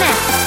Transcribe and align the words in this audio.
ね 0.00 0.39